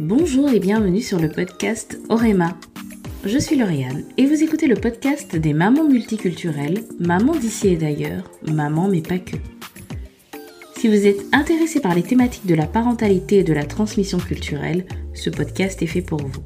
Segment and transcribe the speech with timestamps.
[0.00, 2.58] Bonjour et bienvenue sur le podcast Orema.
[3.24, 8.28] Je suis Lauriane et vous écoutez le podcast des mamans multiculturelles, mamans d'ici et d'ailleurs,
[8.50, 9.36] mamans mais pas que.
[10.76, 14.84] Si vous êtes intéressé par les thématiques de la parentalité et de la transmission culturelle,
[15.14, 16.42] ce podcast est fait pour vous.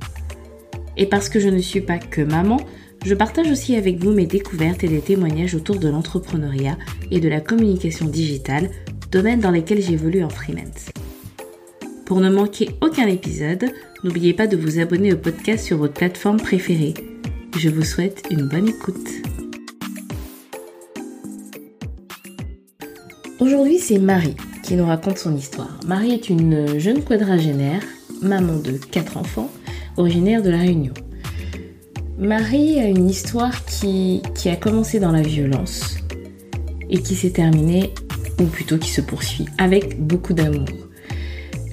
[0.99, 2.59] Et parce que je ne suis pas que maman,
[3.07, 6.77] je partage aussi avec vous mes découvertes et des témoignages autour de l'entrepreneuriat
[7.11, 8.69] et de la communication digitale,
[9.11, 10.91] domaines dans lesquels j'évolue en freelance.
[12.09, 13.67] Pour ne manquer aucun épisode,
[14.03, 16.95] n'oubliez pas de vous abonner au podcast sur votre plateforme préférée.
[17.59, 19.11] Je vous souhaite une bonne écoute.
[23.39, 25.79] Aujourd'hui, c'est Marie qui nous raconte son histoire.
[25.87, 27.83] Marie est une jeune quadragénaire,
[28.23, 29.51] maman de quatre enfants,
[29.99, 30.95] originaire de La Réunion.
[32.17, 35.99] Marie a une histoire qui, qui a commencé dans la violence
[36.89, 37.93] et qui s'est terminée,
[38.41, 40.88] ou plutôt qui se poursuit, avec beaucoup d'amour.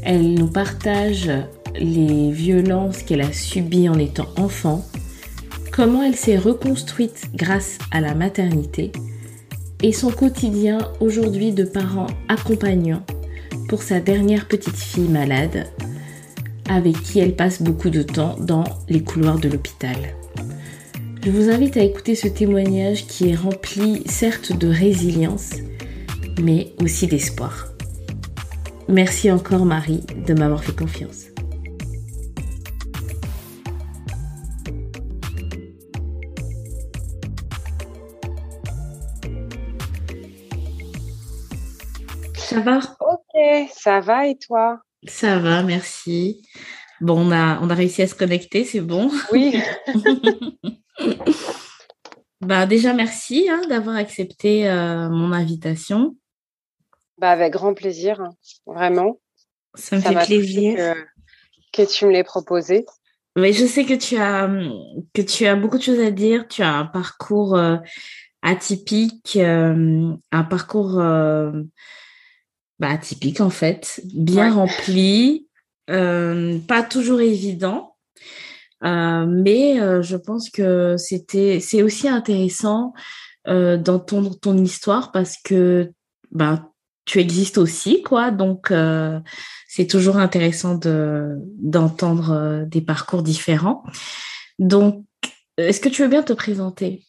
[0.06, 1.32] Elle nous partage
[1.74, 4.86] les violences qu'elle a subies en étant enfant,
[5.72, 8.92] comment elle s'est reconstruite grâce à la maternité
[9.82, 13.04] et son quotidien aujourd'hui de parent accompagnant
[13.68, 15.68] pour sa dernière petite fille malade
[16.70, 19.98] avec qui elle passe beaucoup de temps dans les couloirs de l'hôpital.
[21.24, 25.52] Je vous invite à écouter ce témoignage qui est rempli certes de résilience,
[26.40, 27.75] mais aussi d'espoir.
[28.88, 31.26] Merci encore Marie de m'avoir fait confiance.
[42.36, 42.80] Ça va?
[43.00, 44.80] Ok, ça va et toi?
[45.08, 46.44] Ça va, merci.
[47.02, 49.12] Bon, on a, on a réussi à se connecter, c'est bon?
[49.32, 49.62] Oui.
[52.42, 56.16] bah, déjà, merci hein, d'avoir accepté euh, mon invitation.
[57.18, 58.36] Bah, avec grand plaisir, hein,
[58.66, 59.20] vraiment.
[59.76, 60.96] Ça me fait plaisir.
[61.74, 62.86] Que, tu me l'aies proposé.
[63.36, 64.50] Mais je sais que tu as
[65.14, 66.48] que tu as beaucoup de choses à dire.
[66.48, 67.78] Tu as un parcours euh,
[68.42, 70.94] atypique, euh, un parcours
[72.80, 75.50] bah, atypique en fait, bien rempli,
[75.88, 77.96] pas toujours évident.
[78.84, 82.94] Euh, mais euh, je pense que c'était, c'est aussi intéressant
[83.48, 85.92] euh, d'entendre ton histoire parce que
[86.32, 86.70] ben,
[87.06, 88.32] tu existes aussi, quoi.
[88.32, 88.74] Donc,
[89.68, 93.84] c'est toujours intéressant de, d'entendre des parcours différents.
[94.60, 95.04] Donc,
[95.58, 97.04] est-ce que tu veux bien te présenter?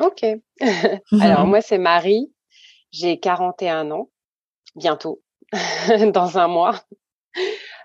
[0.00, 0.24] Ok.
[1.20, 2.32] Alors, moi, c'est Marie.
[2.90, 4.10] J'ai 41 ans,
[4.74, 5.22] bientôt,
[6.12, 6.80] dans un mois.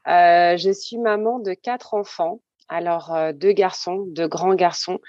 [0.06, 5.00] je suis maman de quatre enfants alors, euh, deux garçons, deux grands garçons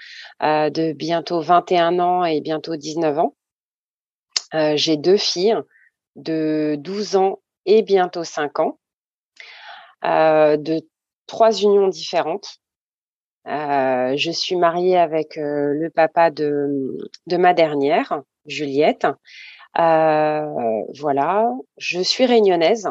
[0.43, 3.35] euh, de bientôt 21 ans et bientôt 19 ans.
[4.53, 5.57] Euh, j'ai deux filles
[6.15, 8.79] de 12 ans et bientôt 5 ans,
[10.03, 10.87] de
[11.27, 12.59] trois unions différentes.
[13.45, 19.07] je suis mariée avec le papa de, de ma dernière, Juliette.
[19.75, 22.89] voilà, je suis réunionnaise.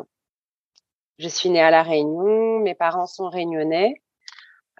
[1.18, 3.94] Je suis née à La Réunion, mes parents sont réunionnais.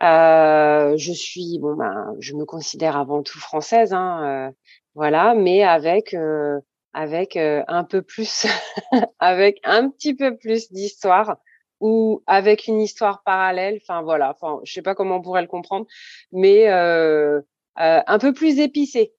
[0.03, 4.53] Euh, je suis, bon, ben, je me considère avant tout française, hein, euh,
[4.95, 6.59] voilà, mais avec, euh,
[6.95, 8.47] avec un peu plus,
[9.19, 11.37] avec un petit peu plus d'histoire
[11.81, 13.79] ou avec une histoire parallèle.
[13.83, 15.87] Enfin voilà, enfin, je sais pas comment on pourrait le comprendre,
[16.33, 19.13] mais un peu plus épicé.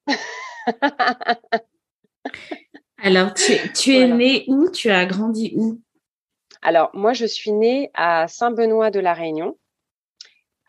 [2.97, 4.69] Alors, tu, tu es née où?
[4.69, 5.79] Tu as grandi où?
[6.61, 9.57] Alors, moi, je suis née à Saint-Benoît de la Réunion.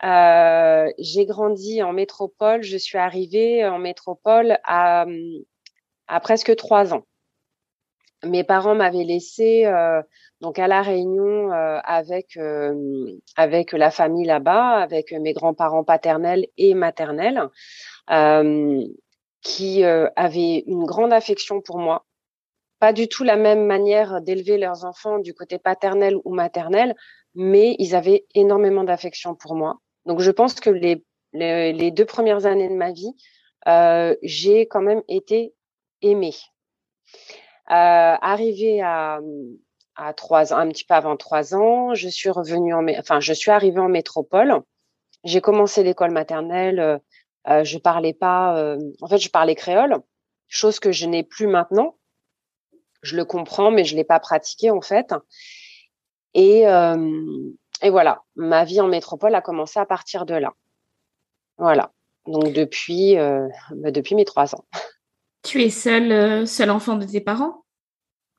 [0.03, 2.61] Euh, j'ai grandi en métropole.
[2.61, 5.07] Je suis arrivée en métropole à,
[6.07, 7.03] à presque trois ans.
[8.23, 10.01] Mes parents m'avaient laissé euh,
[10.41, 16.47] donc à la Réunion euh, avec euh, avec la famille là-bas, avec mes grands-parents paternels
[16.57, 17.47] et maternels,
[18.09, 18.83] euh,
[19.41, 22.05] qui avaient une grande affection pour moi.
[22.79, 26.95] Pas du tout la même manière d'élever leurs enfants du côté paternel ou maternel,
[27.33, 29.79] mais ils avaient énormément d'affection pour moi.
[30.05, 31.03] Donc, je pense que les,
[31.33, 33.13] les, deux premières années de ma vie,
[33.67, 35.53] euh, j'ai quand même été
[36.01, 36.35] aimée.
[37.69, 39.19] Euh, arrivée à,
[39.95, 43.51] à trois un petit peu avant trois ans, je suis revenue en, enfin, je suis
[43.51, 44.61] arrivée en métropole.
[45.23, 46.79] J'ai commencé l'école maternelle.
[46.79, 46.97] Euh,
[47.49, 49.97] euh je parlais pas, euh, en fait, je parlais créole,
[50.47, 51.97] chose que je n'ai plus maintenant.
[53.01, 55.13] Je le comprends, mais je l'ai pas pratiqué en fait.
[56.33, 57.51] Et euh,
[57.81, 60.53] et voilà, ma vie en métropole a commencé à partir de là.
[61.57, 61.91] Voilà.
[62.25, 64.65] Donc depuis, euh, bah, depuis mes trois ans.
[65.47, 67.63] Tu es seul, euh, seul enfant de tes parents?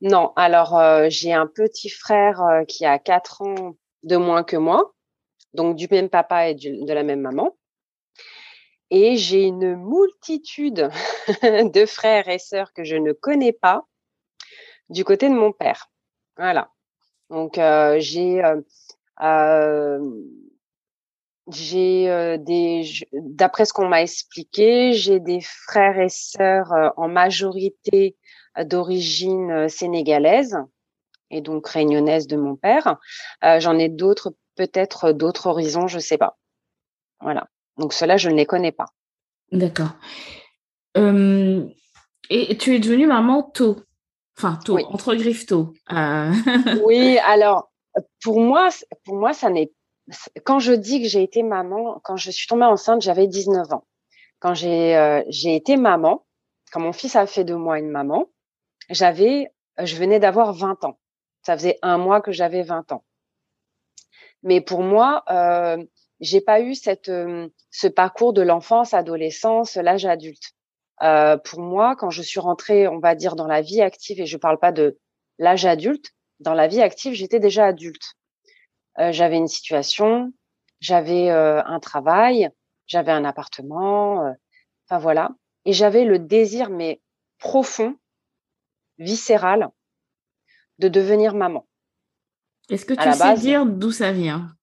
[0.01, 0.31] Non.
[0.35, 4.93] Alors euh, j'ai un petit frère qui a quatre ans de moins que moi.
[5.55, 7.57] donc du même papa et de la même maman.
[8.91, 10.91] Et j'ai une multitude
[11.41, 13.87] de frères et sœurs que je ne connais pas
[14.89, 15.89] du côté de mon père.
[16.37, 16.69] Voilà.
[17.31, 18.61] Donc euh, j'ai euh,
[19.21, 19.99] euh,
[21.51, 28.15] j'ai des d'après ce qu'on m'a expliqué, j'ai des frères et sœurs en majorité
[28.63, 30.57] d'origine sénégalaise
[31.31, 32.97] et donc réunionnaise de mon père.
[33.41, 36.37] J'en ai d'autres peut-être d'autres horizons, je sais pas.
[37.21, 37.47] Voilà.
[37.77, 38.87] Donc cela, je ne les connais pas.
[39.51, 39.91] D'accord.
[40.95, 43.77] et tu es devenue maman tôt?
[44.39, 45.73] Enfin, tôt, entre griffes tôt.
[45.91, 46.31] Euh.
[46.85, 47.69] oui, alors,
[48.23, 48.69] pour moi,
[49.03, 49.69] pour moi, ça n'est.
[50.43, 53.85] Quand je dis que j'ai été maman, quand je suis tombée enceinte, j'avais 19 ans.
[54.39, 56.25] Quand j'ai euh, j'ai été maman,
[56.71, 58.29] quand mon fils a fait de moi une maman,
[58.89, 60.99] j'avais, je venais d'avoir 20 ans.
[61.43, 63.03] Ça faisait un mois que j'avais 20 ans.
[64.43, 65.83] Mais pour moi, euh,
[66.19, 70.53] j'ai pas eu cette euh, ce parcours de l'enfance, adolescence, l'âge adulte.
[71.01, 74.25] Euh, pour moi, quand je suis rentrée, on va dire, dans la vie active, et
[74.25, 74.99] je parle pas de
[75.37, 78.15] l'âge adulte, dans la vie active, j'étais déjà adulte.
[78.99, 80.33] Euh, j'avais une situation,
[80.79, 82.49] j'avais euh, un travail,
[82.87, 84.31] j'avais un appartement, euh,
[84.85, 85.29] enfin voilà.
[85.65, 87.01] Et j'avais le désir, mais
[87.37, 87.95] profond,
[88.97, 89.69] viscéral,
[90.79, 91.65] de devenir maman.
[92.69, 94.53] Est-ce que tu sais dire d'où ça vient?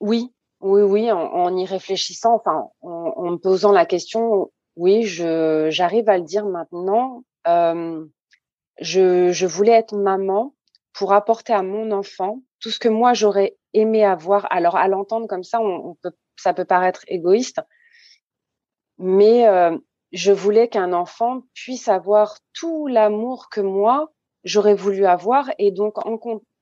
[0.00, 5.04] Oui, oui, oui, en, en, y réfléchissant, enfin, en, en me posant la question, oui,
[5.04, 7.24] je j'arrive à le dire maintenant.
[7.46, 8.04] Euh,
[8.80, 10.54] je, je voulais être maman
[10.92, 14.46] pour apporter à mon enfant tout ce que moi j'aurais aimé avoir.
[14.50, 17.60] Alors à l'entendre comme ça, on, peut, ça peut paraître égoïste,
[18.98, 19.76] mais euh,
[20.12, 24.12] je voulais qu'un enfant puisse avoir tout l'amour que moi
[24.44, 25.94] j'aurais voulu avoir et donc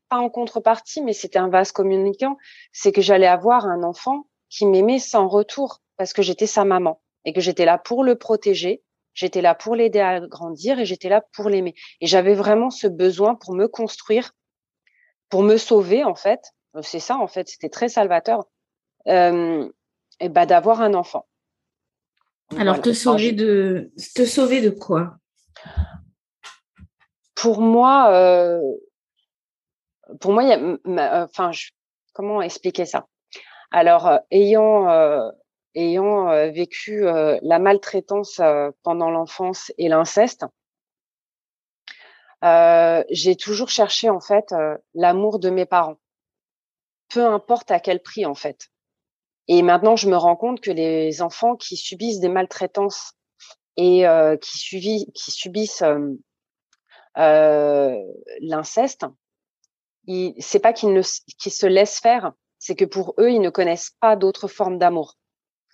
[0.09, 2.37] pas en contrepartie, mais c'était un vase communicant,
[2.73, 7.01] c'est que j'allais avoir un enfant qui m'aimait sans retour parce que j'étais sa maman
[7.25, 8.83] et que j'étais là pour le protéger,
[9.15, 11.75] j'étais là pour l'aider à grandir et j'étais là pour l'aimer.
[12.01, 14.33] Et j'avais vraiment ce besoin pour me construire,
[15.31, 16.53] pour me sauver en fait.
[16.83, 18.45] C'est ça en fait, c'était très salvateur.
[19.07, 19.69] Euh,
[20.21, 21.27] et bah d'avoir un enfant.
[22.59, 25.17] Alors te sauver de te sauver de quoi?
[27.35, 28.61] Pour moi, euh,
[30.21, 31.53] pour moi, il y a, enfin,
[32.13, 33.07] comment expliquer ça?
[33.71, 35.33] Alors, euh, ayant
[35.75, 40.45] ayant euh, vécu euh, la maltraitance euh, pendant l'enfance et l'inceste,
[42.43, 44.55] j'ai toujours cherché en fait
[44.95, 45.99] l'amour de mes parents,
[47.09, 48.69] peu importe à quel prix en fait.
[49.49, 53.15] Et maintenant, je me rends compte que les enfants qui subissent des maltraitances
[53.77, 54.05] et
[54.41, 55.83] qui, qui subissent
[57.17, 59.07] l'inceste,
[60.39, 64.49] c'est pas qu'ils se laissent faire, c'est que pour eux, ils ne connaissent pas d'autres
[64.49, 65.17] formes d'amour.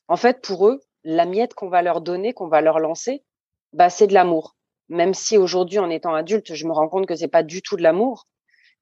[0.08, 3.24] En fait, pour eux, la miette qu'on va leur donner, qu'on va leur lancer,
[3.72, 4.55] bah, c'est de l'amour.
[4.88, 7.76] Même si aujourd'hui, en étant adulte, je me rends compte que c'est pas du tout
[7.76, 8.26] de l'amour,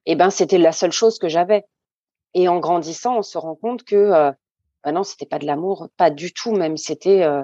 [0.05, 1.65] eh ben, c'était la seule chose que j'avais.
[2.33, 4.31] Et en grandissant, on se rend compte que, euh,
[4.83, 7.43] bah non, c'était pas de l'amour, pas du tout, même c'était, euh,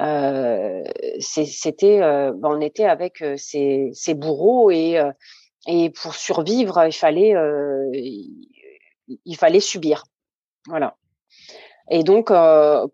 [0.00, 0.82] euh,
[1.20, 5.12] c'était, bah, on était avec euh, ces, ces bourreaux et, euh,
[5.66, 7.34] et pour survivre, il fallait,
[7.92, 10.04] il fallait subir.
[10.66, 10.96] Voilà.
[11.90, 12.86] Et donc, euh,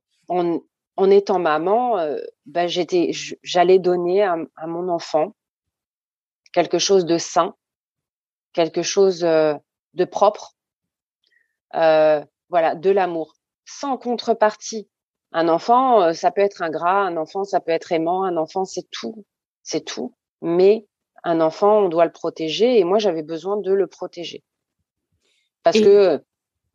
[0.97, 3.11] en, étant maman, euh, ben j'étais,
[3.43, 5.35] j'allais donner à, à, mon enfant
[6.53, 7.55] quelque chose de sain,
[8.53, 9.55] quelque chose euh,
[9.95, 10.55] de propre,
[11.75, 13.35] euh, voilà, de l'amour,
[13.65, 14.89] sans contrepartie.
[15.33, 18.89] Un enfant, ça peut être ingrat, un enfant, ça peut être aimant, un enfant, c'est
[18.91, 19.25] tout,
[19.63, 20.15] c'est tout.
[20.41, 20.87] Mais
[21.25, 24.45] un enfant, on doit le protéger, et moi, j'avais besoin de le protéger
[25.67, 26.23] parce que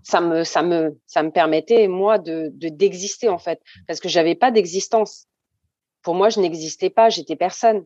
[0.04, 3.62] ça me ça me ça me permettait moi de d'exister en fait.
[3.88, 5.28] Parce que j'avais pas d'existence.
[6.02, 7.86] Pour moi je n'existais pas j'étais personne.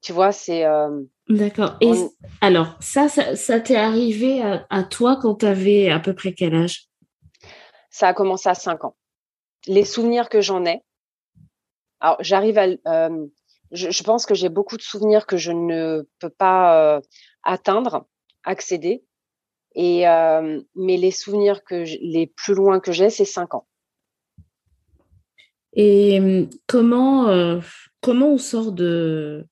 [0.00, 1.76] Tu vois c'est euh, d'accord.
[1.80, 1.92] Et
[2.40, 6.88] alors ça ça, t'est arrivé à, toi quand tu avais à peu près quel âge?
[7.90, 8.96] Ça a commencé à 5 ans.
[9.66, 10.82] Les souvenirs que j'en ai
[12.00, 13.26] alors j'arrive à euh,
[13.72, 17.00] je, je, pense que j'ai beaucoup de souvenirs que je ne peux pas euh,
[17.42, 18.06] atteindre
[18.44, 19.04] accéder
[19.78, 23.64] et euh, mais les souvenirs que les plus loin que j'ai, c'est cinq ans.
[25.72, 27.60] Et hum, comment euh,
[28.00, 29.46] comment on sort de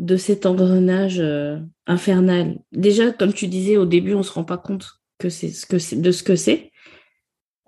[0.00, 2.58] de cet engrenage euh, infernal?
[2.72, 5.78] Déjà, comme tu disais au début, on se rend pas compte que c'est ce que
[5.78, 6.72] c'est de ce que c'est.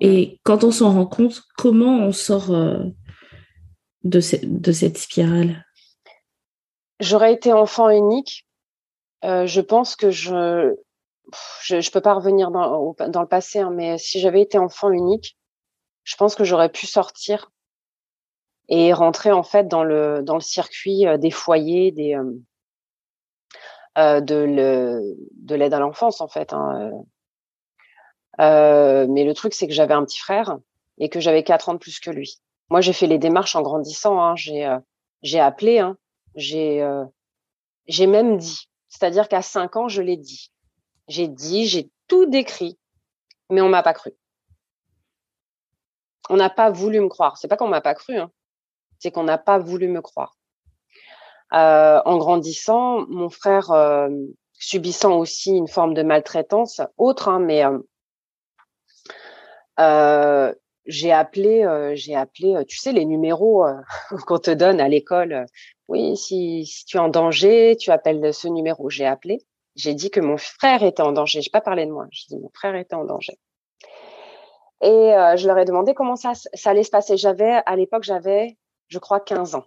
[0.01, 2.93] Et quand on s'en rend compte, comment on sort de,
[4.03, 5.65] de cette spirale?
[6.99, 8.47] J'aurais été enfant unique.
[9.23, 10.75] je pense que je
[11.63, 14.91] je ne peux pas revenir dans, dans le passé, hein, mais si j'avais été enfant
[14.91, 15.37] unique,
[16.05, 17.51] je pense que j'aurais pu sortir
[18.69, 22.33] et rentrer en fait dans le dans le circuit euh, des foyers, des euh,
[23.99, 26.53] euh de de l'aide à l'enfance en fait.
[26.53, 26.93] Hein.
[28.41, 30.59] Euh, mais le truc c'est que j'avais un petit frère
[30.99, 32.39] et que j'avais quatre ans de plus que lui.
[32.71, 34.21] Moi j'ai fait les démarches en grandissant.
[34.21, 34.37] Hein.
[34.37, 34.69] J'ai
[35.23, 35.79] j'ai appelé.
[35.79, 35.97] Hein.
[36.35, 36.87] J'ai
[37.87, 38.69] j'ai même dit.
[38.89, 40.51] C'est-à-dire qu'à cinq ans je l'ai dit.
[41.09, 42.79] J'ai dit, j'ai tout décrit,
[43.51, 44.13] mais on m'a pas cru.
[46.29, 47.37] On n'a pas voulu me croire.
[47.37, 48.31] C'est pas qu'on m'a pas cru, hein.
[48.99, 50.37] c'est qu'on n'a pas voulu me croire.
[51.53, 54.09] Euh, en grandissant, mon frère euh,
[54.53, 57.63] subissant aussi une forme de maltraitance autre, hein, mais
[59.79, 60.53] euh,
[60.87, 63.65] j'ai appelé, j'ai appelé, tu sais, les numéros
[64.27, 65.47] qu'on te donne à l'école.
[65.87, 68.91] oui, si, si tu es en danger, tu appelles ce numéro.
[68.91, 69.39] J'ai appelé
[69.77, 71.43] j'ai dit que mon frère était en danger.
[71.43, 72.07] Je n'ai pas parlé de moi.
[72.11, 73.39] J'ai dit mon frère était en danger.
[74.83, 77.17] Et euh, je leur ai demandé comment ça, ça allait se passer.
[77.17, 78.57] J'avais, à l'époque, j'avais,
[78.89, 79.65] je crois, 15 ans.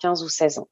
[0.00, 0.68] 15 ou 16 ans.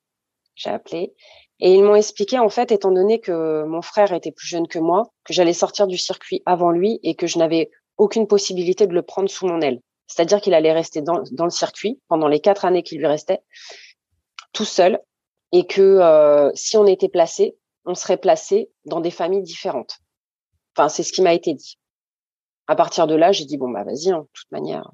[0.55, 1.15] J'ai appelé.
[1.61, 4.79] Et ils m'ont expliqué, en fait, étant donné que mon frère était plus jeune que
[4.79, 8.95] moi, que j'allais sortir du circuit avant lui et que je n'avais aucune possibilité de
[8.95, 9.81] le prendre sous mon aile.
[10.09, 13.41] C'est-à-dire qu'il allait rester dans, dans, le circuit pendant les quatre années qui lui restaient,
[14.53, 15.01] tout seul,
[15.53, 19.99] et que euh, si on était placé, on serait placé dans des familles différentes.
[20.77, 21.79] Enfin, c'est ce qui m'a été dit.
[22.67, 24.91] À partir de là, j'ai dit bon bah vas-y, hein, de toute manière,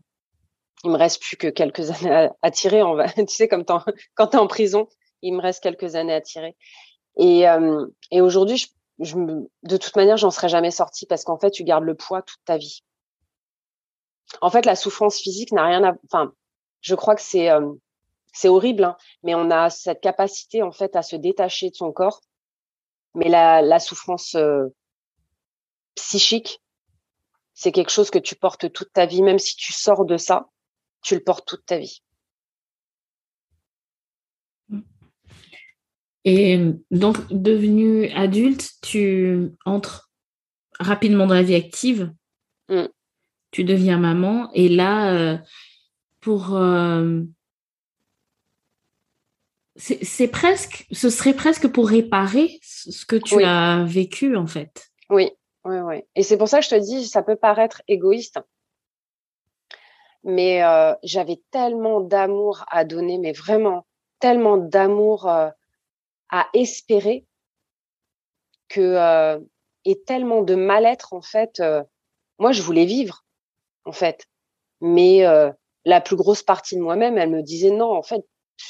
[0.84, 2.82] il me reste plus que quelques années à, tirer.
[3.16, 4.88] Tu sais, comme quand t'es en prison,
[5.22, 6.56] il me reste quelques années à tirer.
[7.16, 8.66] Et, euh, aujourd'hui,
[8.98, 12.40] de toute manière, j'en serais jamais sortie parce qu'en fait, tu gardes le poids toute
[12.44, 12.82] ta vie.
[14.40, 15.94] En fait, la souffrance physique n'a rien à.
[16.04, 16.32] Enfin,
[16.80, 17.72] je crois que c'est euh,
[18.44, 22.20] horrible, hein, mais on a cette capacité en fait à se détacher de son corps
[23.18, 24.66] mais la, la souffrance euh,
[25.96, 26.62] psychique,
[27.52, 30.48] c'est quelque chose que tu portes toute ta vie, même si tu sors de ça,
[31.02, 32.02] tu le portes toute ta vie.
[36.24, 36.60] Et
[36.90, 40.10] donc, devenu adulte, tu entres
[40.78, 42.12] rapidement dans la vie active.
[42.68, 42.84] Mmh.
[43.50, 44.50] Tu deviens maman.
[44.52, 45.38] Et là, euh,
[46.20, 47.22] pour euh,
[49.78, 54.90] c'est presque, ce serait presque pour réparer ce que tu as vécu en fait.
[55.08, 55.30] Oui,
[55.64, 56.02] oui, oui.
[56.16, 58.40] Et c'est pour ça que je te dis, ça peut paraître égoïste,
[60.24, 63.86] mais euh, j'avais tellement d'amour à donner, mais vraiment
[64.18, 65.48] tellement d'amour euh,
[66.30, 67.24] à espérer
[68.68, 69.38] que euh,
[69.84, 71.62] et tellement de mal-être en fait.
[72.38, 73.24] moi, je voulais vivre
[73.84, 74.26] en fait,
[74.80, 75.22] mais
[75.84, 78.22] la plus grosse partie de moi-même, elle me disait non, en fait,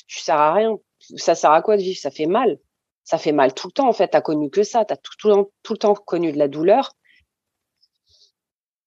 [0.06, 0.78] tu sers à rien
[1.16, 1.98] ça sert à quoi de vivre?
[1.98, 2.58] Ça fait mal.
[3.04, 4.10] Ça fait mal tout le temps, en fait.
[4.10, 4.84] Tu connu que ça.
[4.84, 6.92] Tu as tout, le temps connu de la douleur.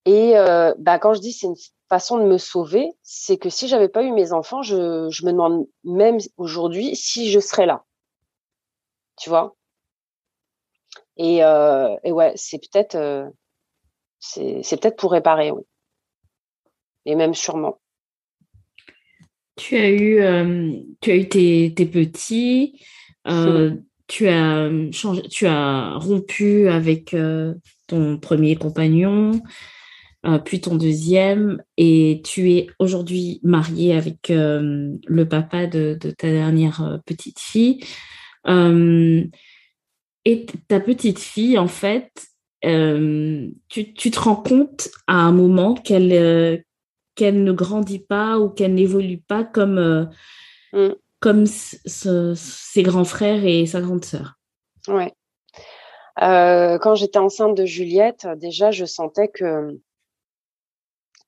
[0.06, 1.56] Et euh, bah, quand je dis c'est une
[1.90, 5.32] façon de me sauver, c'est que si j'avais pas eu mes enfants, je, je me
[5.32, 7.84] demande même aujourd'hui si je serais là.
[9.18, 9.56] Tu vois?
[11.18, 13.30] Et, euh, et ouais, c'est peut-être euh,
[14.20, 15.64] c'est peut-être pour réparer, oui.
[17.06, 17.80] Et même sûrement.
[19.62, 22.82] Tu as eu, euh, tu as eu tes, petits,
[23.28, 23.76] euh,
[24.08, 27.54] tu, as changé, tu as rompu avec euh,
[27.86, 29.40] ton premier compagnon,
[30.46, 37.40] puis ton deuxième, et tu es aujourd'hui mariée avec le papa de, ta dernière petite
[37.40, 37.82] fille.
[38.48, 42.10] et ta petite fille, en fait,
[42.64, 46.64] tu, tu, te rends compte à un moment qu'elle
[47.16, 50.06] qu'elle ne grandit pas ou qu'elle n'évolue pas comme, euh,
[50.74, 50.96] mm.
[51.20, 54.36] comme ses grands frères et sa grande sœur.
[54.88, 55.14] Ouais.
[56.22, 59.80] Euh, quand j'étais enceinte de Juliette, déjà, je sentais que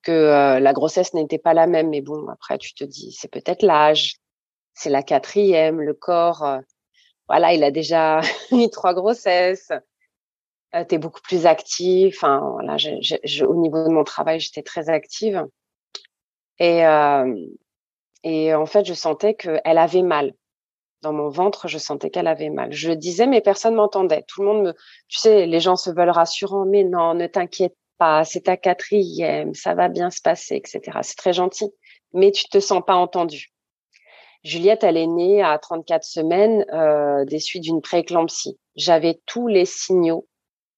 [0.04, 1.90] que euh, la grossesse n'était pas la même.
[1.90, 4.18] Mais bon, après, tu te dis, c'est peut-être l'âge,
[4.74, 6.46] c'est la quatrième, le corps.
[7.30, 8.20] voilà, il a déjà
[8.52, 9.72] eu trois grossesses.
[10.74, 12.14] tu es beaucoup plus active.
[12.18, 12.76] Enfin, voilà,
[13.48, 15.46] au niveau de mon travail, j'étais très active.
[16.60, 20.34] Et, en fait, je sentais qu'elle avait mal.
[21.02, 22.72] Dans mon ventre, je sentais qu'elle avait mal.
[22.72, 24.24] Je disais, mais personne m'entendait.
[24.28, 24.74] Tout le monde me,
[25.10, 29.54] tu sais, les gens se veulent rassurants, mais non, ne t'inquiète pas, c'est ta quatrième,
[29.54, 31.00] ça va bien se passer, etc.
[31.02, 31.70] C'est très gentil,
[32.14, 33.54] mais tu te sens pas entendu.
[34.44, 36.66] Juliette, elle est née à 34 semaines
[37.26, 38.58] des suites d'une prééclampsie.
[38.76, 40.28] J'avais tous les signaux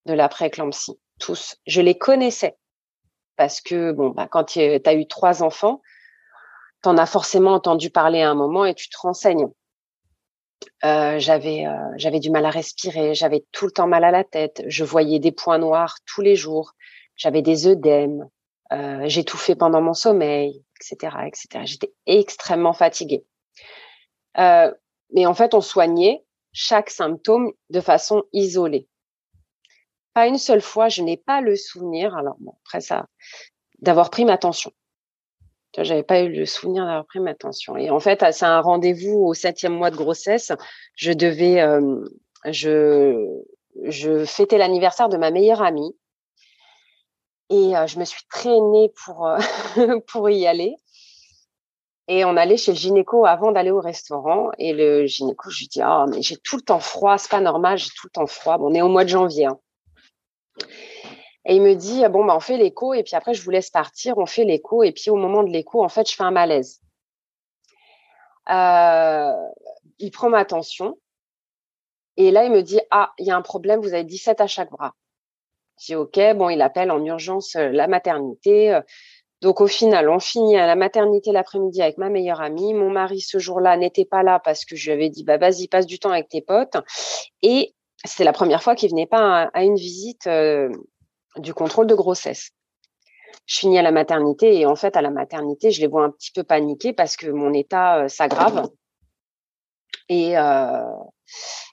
[0.07, 1.55] de la prééclampsie, tous.
[1.67, 2.57] Je les connaissais
[3.37, 5.81] parce que bon, bah, quand tu as eu trois enfants,
[6.83, 9.47] tu en as forcément entendu parler à un moment et tu te renseignes.
[10.83, 11.65] j'avais
[11.97, 15.19] j'avais du mal à respirer, j'avais tout le temps mal à la tête, je voyais
[15.19, 16.73] des points noirs tous les jours,
[17.15, 18.29] j'avais des œdèmes,
[19.05, 21.65] j'étouffais pendant mon sommeil, etc., etc.
[21.65, 23.25] J'étais extrêmement fatiguée.
[24.37, 26.23] mais en fait, on soignait
[26.55, 28.87] chaque symptôme de façon isolée.
[30.15, 33.05] Pas une seule fois, je n'ai pas le souvenir, alors bon, après ça,
[33.79, 34.71] d'avoir pris ma tension.
[35.77, 37.75] J'avais pas eu le souvenir d'avoir pris ma tension.
[37.75, 40.53] Et en fait, c'est un rendez-vous au septième mois de grossesse.
[40.95, 41.99] Je devais, euh,
[42.45, 43.27] je,
[43.83, 45.93] je fêtais l'anniversaire de ma meilleure amie.
[47.49, 49.37] Et euh, je me suis traînée pour, euh,
[50.07, 50.77] pour y aller.
[52.07, 54.51] Et on allait chez le gynéco avant d'aller au restaurant.
[54.59, 57.41] Et le gynéco, je lui dis, ah, mais j'ai tout le temps froid, c'est pas
[57.41, 58.57] normal, j'ai tout le temps froid.
[58.57, 59.47] Bon, on est au mois de janvier.
[59.47, 59.59] Hein.
[61.45, 63.69] Et il me dit, bon, bah, on fait l'écho et puis après, je vous laisse
[63.69, 64.83] partir, on fait l'écho.
[64.83, 66.81] Et puis au moment de l'écho, en fait, je fais un malaise.
[68.49, 69.31] Euh,
[69.99, 70.97] il prend ma tension.
[72.17, 74.47] Et là, il me dit, ah, il y a un problème, vous avez 17 à
[74.47, 74.95] chaque bras.
[75.77, 78.79] Dis, OK, bon, il appelle en urgence euh, la maternité.
[79.41, 82.73] Donc au final, on finit à la maternité l'après-midi avec ma meilleure amie.
[82.73, 85.67] Mon mari ce jour-là n'était pas là parce que je lui avais dit bah vas-y
[85.67, 86.77] passe du temps avec tes potes.
[87.43, 90.69] Et c'était la première fois qu'il venait pas à, une visite euh,
[91.37, 92.51] du contrôle de grossesse.
[93.45, 96.09] Je finis à la maternité et en fait à la maternité je les vois un
[96.09, 98.69] petit peu paniquer parce que mon état euh, s'aggrave
[100.09, 100.81] et euh,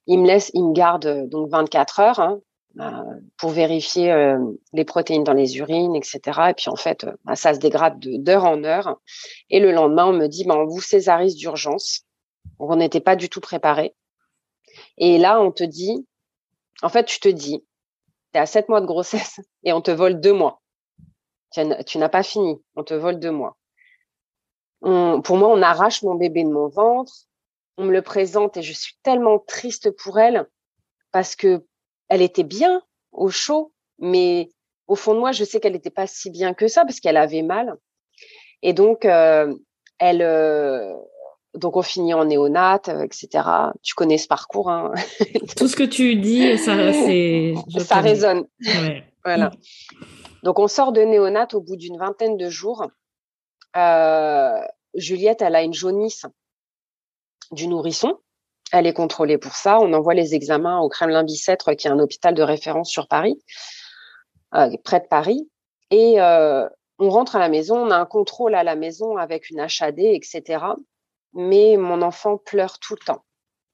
[0.06, 2.20] il me laisse, il me garde donc 24 heures.
[2.20, 2.40] Hein,
[2.80, 4.38] euh, pour vérifier euh,
[4.72, 6.20] les protéines dans les urines, etc.
[6.48, 8.98] Et puis en fait, euh, bah, ça se dégrade d'heure en heure.
[9.50, 12.06] Et le lendemain, on me dit, bah, on vous césarise d'urgence.
[12.58, 13.94] On n'était pas du tout préparé.
[14.96, 16.06] Et là, on te dit,
[16.82, 17.64] en fait, tu te dis,
[18.32, 20.60] tu es à sept mois de grossesse et on te vole deux mois.
[21.52, 23.58] Tu n'as pas fini, on te vole deux mois.
[24.80, 27.12] pour moi, on arrache mon bébé de mon ventre,
[27.76, 30.46] on me le présente et je suis tellement triste pour elle
[31.10, 31.66] parce que
[32.08, 34.50] elle était bien au chaud, mais
[34.86, 37.16] au fond de moi, je sais qu'elle n'était pas si bien que ça parce qu'elle
[37.16, 37.76] avait mal.
[38.62, 39.54] Et donc, euh,
[39.98, 40.94] elle, euh,
[41.54, 43.44] donc on finit en néonate, euh, etc.
[43.82, 44.70] Tu connais ce parcours.
[44.70, 44.92] Hein
[45.56, 46.74] Tout ce que tu dis, ça,
[47.84, 48.44] ça résonne.
[49.24, 49.50] voilà.
[50.42, 52.86] Donc on sort de néonate au bout d'une vingtaine de jours.
[54.94, 56.26] Juliette, elle a une jaunisse
[57.50, 58.18] du nourrisson.
[58.72, 59.78] Elle est contrôlée pour ça.
[59.80, 63.42] On envoie les examens au Kremlin-Bicêtre, qui est un hôpital de référence sur Paris,
[64.54, 65.48] euh, près de Paris.
[65.90, 66.66] Et euh,
[66.98, 69.98] on rentre à la maison, on a un contrôle à la maison avec une HAD,
[69.98, 70.64] etc.
[71.34, 73.24] Mais mon enfant pleure tout le temps.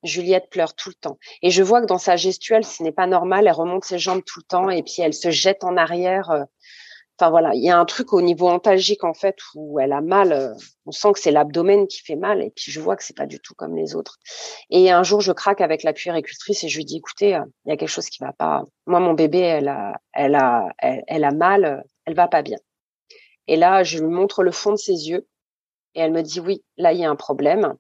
[0.05, 1.19] Juliette pleure tout le temps.
[1.43, 3.47] Et je vois que dans sa gestuelle, ce n'est pas normal.
[3.47, 6.31] Elle remonte ses jambes tout le temps et puis elle se jette en arrière.
[6.31, 6.45] Euh,
[7.21, 10.01] Enfin voilà, il y a un truc au niveau antalgique en fait où elle a
[10.01, 10.33] mal.
[10.33, 10.55] Euh,
[10.87, 13.27] on sent que c'est l'abdomen qui fait mal et puis je vois que c'est pas
[13.27, 14.19] du tout comme les autres.
[14.71, 17.71] Et un jour, je craque avec la puéricultrice et je lui dis écoutez, euh, il
[17.71, 18.63] y a quelque chose qui va pas.
[18.87, 22.59] Moi, mon bébé, elle a, elle a, elle, a mal, elle va pas bien.
[23.49, 25.27] Et là, je lui montre le fond de ses yeux
[25.99, 27.75] et elle me dit oui, là il y a un problème.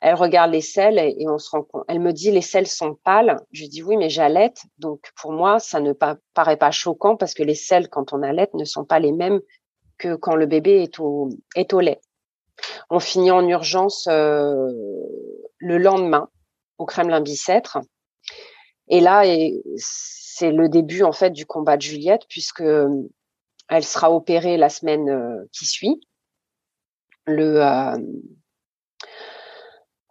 [0.00, 1.84] Elle regarde les selles et, on se rend compte.
[1.88, 3.40] Elle me dit les selles sont pâles.
[3.50, 4.60] Je dis oui, mais j'allaite.
[4.78, 5.94] Donc pour moi, ça ne
[6.34, 9.40] paraît pas choquant parce que les selles, quand on allaite, ne sont pas les mêmes
[9.96, 12.00] que quand le bébé est au, lait.
[12.90, 14.70] On finit en urgence euh,
[15.56, 16.28] le lendemain
[16.76, 17.78] au Kremlin-Bicêtre.
[18.88, 19.24] Et là,
[19.76, 23.08] c'est le début en fait du combat de Juliette puisque euh,
[23.70, 25.98] elle sera opérée la semaine euh, qui suit.
[27.26, 27.60] Le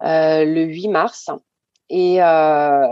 [0.04, 1.30] euh, le 8 mars.
[1.90, 2.88] Et, euh,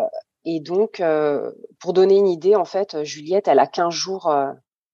[0.45, 4.33] et donc, euh, pour donner une idée, en fait, Juliette, elle a 15 jours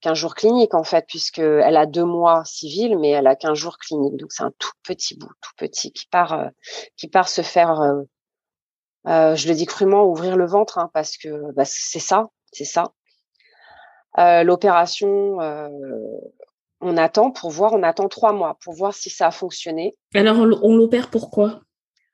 [0.02, 3.78] 15 jours cliniques en fait, puisqu'elle a deux mois civil, mais elle a 15 jours
[3.78, 4.16] cliniques.
[4.16, 6.50] Donc c'est un tout petit bout, tout petit, qui part,
[6.96, 7.82] qui part se faire,
[9.08, 12.64] euh, je le dis crûment, ouvrir le ventre, hein, parce que bah, c'est ça, c'est
[12.64, 12.94] ça.
[14.18, 15.40] Euh, L'opération,
[16.82, 19.96] on attend pour voir, on attend trois mois pour voir si ça a fonctionné.
[20.14, 21.62] Alors on l'opère pourquoi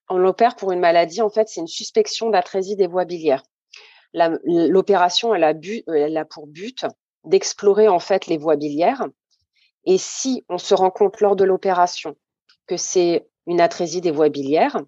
[0.09, 3.43] on l'opère pour une maladie, en fait, c'est une suspicion d'atrésie des voies biliaires.
[4.13, 5.53] L'opération, elle, a
[5.87, 6.85] elle a pour but
[7.25, 9.05] d'explorer en fait les voies biliaires.
[9.85, 12.15] Et si on se rend compte lors de l'opération
[12.67, 14.79] que c'est une atrésie des voies biliaires,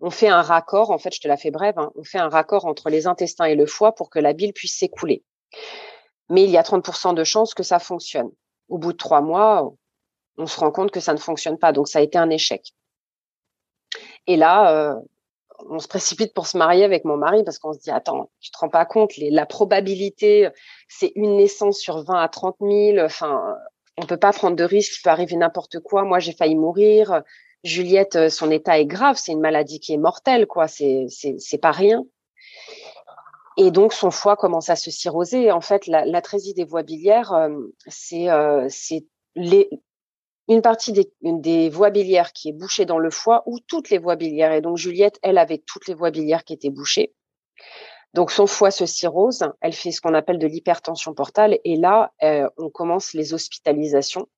[0.00, 2.28] on fait un raccord, en fait, je te la fais brève, hein, on fait un
[2.28, 5.24] raccord entre les intestins et le foie pour que la bile puisse s'écouler.
[6.28, 8.30] Mais il y a 30% de chances que ça fonctionne.
[8.68, 9.72] Au bout de trois mois,
[10.38, 11.72] on se rend compte que ça ne fonctionne pas.
[11.72, 12.72] Donc, ça a été un échec.
[14.26, 14.94] Et là, euh,
[15.68, 18.50] on se précipite pour se marier avec mon mari parce qu'on se dit attends, tu
[18.50, 20.48] te rends pas compte, la probabilité,
[20.88, 22.98] c'est une naissance sur 20 à 30 000.
[23.04, 23.56] Enfin,
[23.96, 26.04] on peut pas prendre de risques, il peut arriver n'importe quoi.
[26.04, 27.22] Moi, j'ai failli mourir.
[27.64, 30.66] Juliette, son état est grave, c'est une maladie qui est mortelle, quoi.
[30.66, 32.04] C'est pas rien.
[33.56, 35.52] Et donc son foie commence à se cirrhoser.
[35.52, 37.48] En fait, l'atrésie des voies biliaires,
[37.86, 38.26] c'est
[38.68, 39.68] c'est les
[40.48, 43.98] une partie des, des, voies biliaires qui est bouchée dans le foie ou toutes les
[43.98, 44.52] voies biliaires.
[44.52, 47.14] Et donc Juliette, elle avait toutes les voies biliaires qui étaient bouchées.
[48.14, 52.12] Donc son foie se cirrhose, elle fait ce qu'on appelle de l'hypertension portale et là
[52.22, 54.28] euh, on commence les hospitalisations.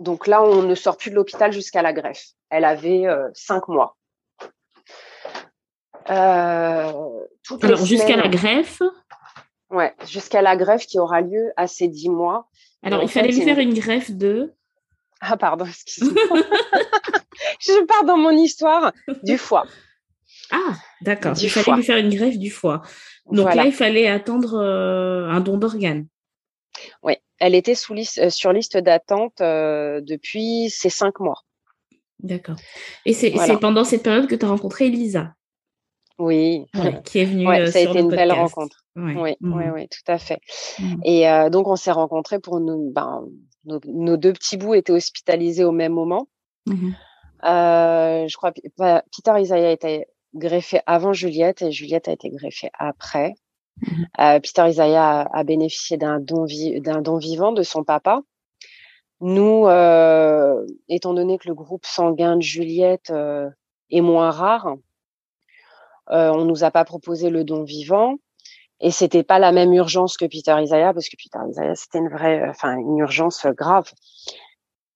[0.00, 2.30] Donc là on ne sort plus de l'hôpital jusqu'à la greffe.
[2.50, 3.97] Elle avait euh, cinq mois.
[6.10, 6.92] Euh,
[7.62, 8.82] Alors jusqu'à la greffe
[9.70, 12.48] Ouais, jusqu'à la greffe qui aura lieu à ces dix mois.
[12.82, 14.54] Alors il fallait lui faire une greffe de
[15.20, 16.14] ah pardon, excuse-moi.
[17.60, 18.92] Je pars dans mon histoire
[19.24, 19.66] du foie.
[20.50, 21.34] Ah, d'accord.
[21.40, 22.82] Il fallait lui faire une greffe du foie.
[23.30, 26.06] Donc là, il fallait attendre euh, un don d'organes.
[27.02, 31.42] Oui, elle était sous liste, euh, sur liste d'attente euh, depuis ces cinq mois.
[32.20, 32.56] D'accord.
[33.04, 35.34] Et c'est pendant cette période que tu as rencontré Elisa
[36.18, 36.66] oui,
[37.04, 37.44] qui est venue.
[37.44, 38.84] ça a été une belle rencontre.
[38.96, 39.72] Oui, oui, mmh.
[39.72, 40.40] oui, tout à fait.
[40.78, 40.96] Mmh.
[41.04, 42.90] Et donc on s'est rencontrés pour nous.
[42.92, 43.24] Ben,
[43.64, 46.28] nos, deux petits bouts étaient hospitalisés au même moment.
[46.66, 46.90] Mmh
[47.40, 53.34] je crois Peter Isaiah a été greffé avant Juliette et Juliette a été greffée après.
[53.80, 56.46] Mmh euh, Peter Isaiah a, bénéficié d'un don,
[57.02, 58.22] don vivant de son papa.
[59.20, 63.48] Nous, euh, étant donné que le groupe sanguin de Juliette euh,
[63.90, 64.76] est moins rare,
[66.10, 68.16] on nous a pas proposé le don vivant
[68.80, 72.08] et c'était pas la même urgence que Peter Isaiah parce que Peter Isaiah c'était une
[72.08, 73.90] vraie, enfin une urgence grave.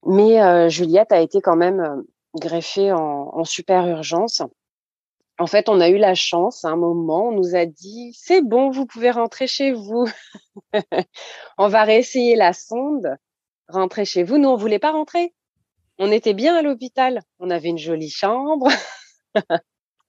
[0.06, 4.42] Mais Juliette a été quand même greffée en, en super urgence
[5.38, 8.42] en fait, on a eu la chance, à un moment, on nous a dit, c'est
[8.42, 10.06] bon, vous pouvez rentrer chez vous.
[11.58, 13.16] on va réessayer la sonde,
[13.68, 14.38] rentrer chez vous.
[14.38, 15.34] Nous, on voulait pas rentrer.
[15.98, 17.22] On était bien à l'hôpital.
[17.38, 18.68] On avait une jolie chambre.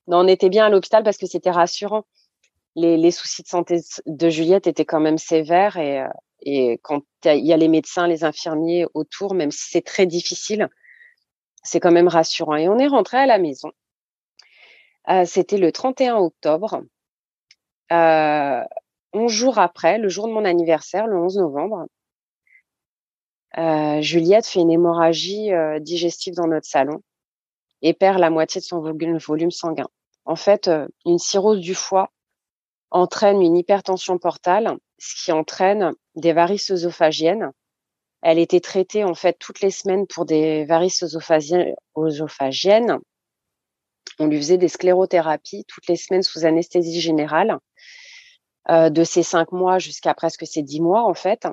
[0.08, 2.06] On était bien à l'hôpital parce que c'était rassurant.
[2.76, 7.54] Les, soucis de santé de Juliette étaient quand même sévères et, euh, quand il y
[7.54, 10.68] a les médecins, les infirmiers autour, même si c'est très difficile,
[11.64, 12.56] c'est quand même rassurant.
[12.56, 13.72] Et on est rentré à la maison.
[15.10, 16.84] Euh, c'était le 31 octobre.
[17.92, 18.64] Euh,
[19.14, 21.86] 11 jours après, le jour de mon anniversaire, le 11 novembre,
[23.58, 27.04] euh, Juliette fait une hémorragie digestive dans notre salon
[27.84, 29.88] et perd la moitié de son volume, sanguin.
[30.26, 30.70] En fait,
[31.06, 32.10] une cirrhose du foie
[32.90, 37.52] entraîne une hypertension portale, ce qui entraîne des varices œsophagiennes.
[38.24, 41.76] Elle était traitée en fait toutes les semaines pour des varices œsophagiennes
[44.20, 47.58] on lui faisait des sclérothérapies toutes les semaines sous anesthésie générale,
[48.70, 51.48] euh, de ces cinq mois jusqu'à presque ces dix mois en fait.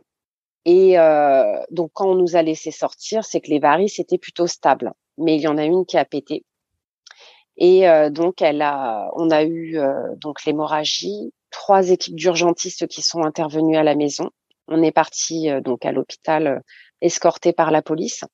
[0.65, 4.47] Et euh, donc quand on nous a laissé sortir, c'est que les varices étaient plutôt
[4.47, 6.45] stables, mais il y en a une qui a pété.
[7.57, 9.79] Et euh, donc elle a, on a eu
[10.17, 14.31] donc l'hémorragie, trois équipes d'urgentistes qui sont intervenues à la maison.
[14.69, 16.63] On est parti donc à l'hôpital
[17.01, 18.25] escorté par la police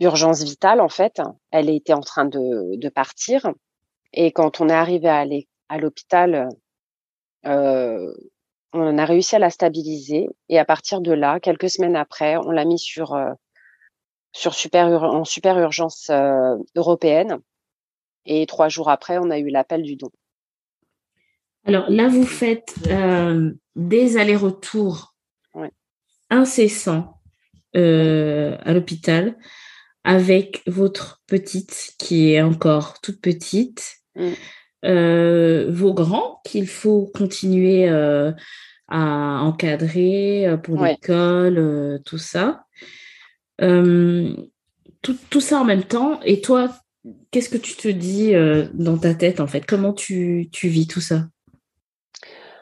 [0.00, 1.20] d'urgence vitale, en fait.
[1.50, 3.52] Elle était en train de, partir.
[4.12, 5.24] Et quand on est arrivé à,
[5.68, 6.48] à l'hôpital,
[7.46, 8.14] euh,
[8.72, 10.28] on a réussi à la stabiliser.
[10.48, 13.32] Et à partir de là, quelques semaines après, on l'a mis sur, euh,
[14.32, 17.38] sur super, en super urgence euh, européenne.
[18.26, 20.10] Et trois jours après, on a eu l'appel du don.
[21.64, 25.14] Alors là, vous faites euh, des allers-retours
[26.30, 27.14] incessants
[27.74, 29.36] à l'hôpital
[30.08, 34.30] avec votre petite qui est encore toute petite, mm.
[34.86, 38.32] euh, vos grands qu'il faut continuer euh,
[38.88, 42.64] à encadrer euh, pour l'école, tout ça.
[43.60, 46.20] Tout, ça en même temps.
[46.22, 46.70] Et toi,
[47.30, 48.32] qu'est-ce que tu te dis
[48.74, 49.64] dans ta tête en fait?
[49.66, 51.24] Comment tu, tu vis tout ça?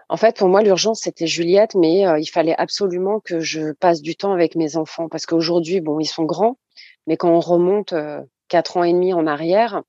[0.08, 4.14] En fait, pour moi, l'urgence, c'était Juliette, mais il fallait absolument que je passe du
[4.14, 6.58] temps avec mes enfants parce qu'aujourd'hui, bon, ils sont grands,
[7.06, 9.82] mais quand on remonte euh, quatre ans et demi en arrière,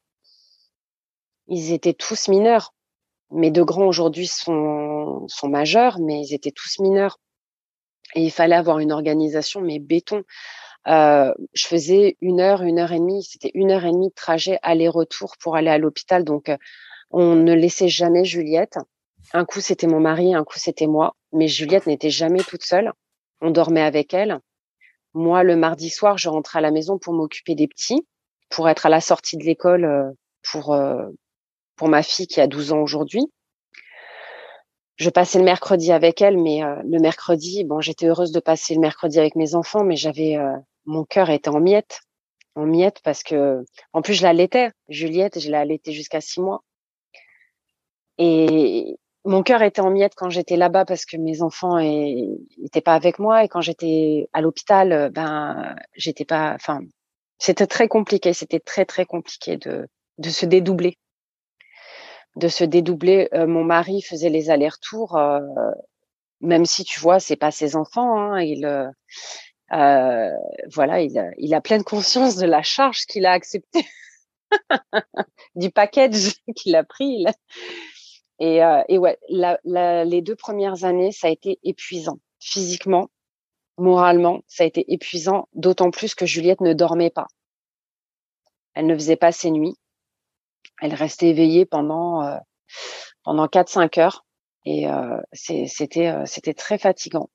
[1.47, 2.73] ils étaient tous mineurs.
[3.31, 7.19] Mes deux grands aujourd'hui sont, sont majeurs, mais ils étaient tous mineurs.
[8.15, 10.23] Et il fallait avoir une organisation, mais béton.
[10.87, 13.23] Euh, je faisais une heure, une heure et demie.
[13.23, 16.23] C'était une heure et demie de trajet aller-retour pour aller à l'hôpital.
[16.23, 16.51] Donc,
[17.11, 18.77] on ne laissait jamais Juliette.
[19.33, 21.15] Un coup, c'était mon mari, un coup, c'était moi.
[21.33, 22.93] Mais Juliette n'était jamais toute seule.
[23.41, 24.39] On dormait avec elle.
[25.13, 28.05] Moi, le mardi soir, je rentrais à la maison pour m'occuper des petits,
[28.49, 30.13] pour être à la sortie de l'école
[30.43, 30.77] pour,
[31.75, 33.25] pour ma fille qui a 12 ans aujourd'hui.
[34.97, 38.75] Je passais le mercredi avec elle, mais euh, le mercredi, bon, j'étais heureuse de passer
[38.75, 40.37] le mercredi avec mes enfants, mais j'avais
[40.85, 42.01] mon cœur était en miettes.
[42.55, 44.71] en miettes parce que, en plus, je l'allaitais.
[44.89, 46.63] Juliette, je l'ai allaitée jusqu'à six mois.
[48.17, 52.95] Et mon cœur était en miettes quand j'étais là-bas parce que mes enfants n'étaient pas
[52.95, 56.53] avec moi et quand j'étais à l'hôpital, ben j'étais pas.
[56.55, 56.79] Enfin,
[57.37, 58.33] c'était très compliqué.
[58.33, 60.97] C'était très très compliqué de de se dédoubler,
[62.37, 63.29] de se dédoubler.
[63.33, 65.39] Euh, mon mari faisait les allers-retours, euh,
[66.41, 68.17] même si tu vois, c'est pas ses enfants.
[68.17, 68.65] Hein, il
[69.73, 70.31] euh,
[70.73, 73.85] voilà, il a, pleine conscience de la charge qu'il a acceptée,
[75.55, 77.25] du package qu'il a pris.
[78.39, 83.09] Et, et ouais, les deux premières années, ça a été épuisant physiquement,
[83.77, 87.27] moralement, ça a été épuisant, d'autant plus que Juliette ne dormait pas.
[88.73, 89.75] Elle ne faisait pas ses nuits.
[90.81, 92.37] Elle restait éveillée pendant euh,
[93.23, 94.25] pendant quatre cinq heures
[94.65, 97.29] et euh, c'était euh, c'était très fatigant.